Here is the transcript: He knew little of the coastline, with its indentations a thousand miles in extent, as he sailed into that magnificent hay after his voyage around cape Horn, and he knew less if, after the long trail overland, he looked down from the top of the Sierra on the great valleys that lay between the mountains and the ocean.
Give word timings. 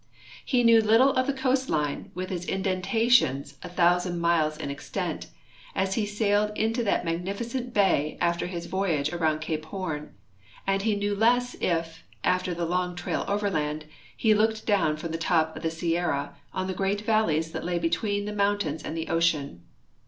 He 0.43 0.63
knew 0.63 0.81
little 0.81 1.11
of 1.11 1.27
the 1.27 1.31
coastline, 1.31 2.09
with 2.15 2.31
its 2.31 2.45
indentations 2.45 3.59
a 3.61 3.69
thousand 3.69 4.19
miles 4.19 4.57
in 4.57 4.71
extent, 4.71 5.27
as 5.75 5.93
he 5.93 6.07
sailed 6.07 6.57
into 6.57 6.83
that 6.83 7.05
magnificent 7.05 7.77
hay 7.77 8.17
after 8.19 8.47
his 8.47 8.65
voyage 8.65 9.13
around 9.13 9.41
cape 9.41 9.65
Horn, 9.65 10.15
and 10.65 10.81
he 10.81 10.95
knew 10.95 11.13
less 11.13 11.55
if, 11.61 12.03
after 12.23 12.55
the 12.55 12.65
long 12.65 12.95
trail 12.95 13.25
overland, 13.27 13.85
he 14.17 14.33
looked 14.33 14.65
down 14.65 14.97
from 14.97 15.11
the 15.11 15.19
top 15.19 15.55
of 15.55 15.61
the 15.61 15.69
Sierra 15.69 16.35
on 16.51 16.65
the 16.65 16.73
great 16.73 17.01
valleys 17.01 17.51
that 17.51 17.63
lay 17.63 17.77
between 17.77 18.25
the 18.25 18.33
mountains 18.33 18.81
and 18.83 18.97
the 18.97 19.07
ocean. 19.07 19.61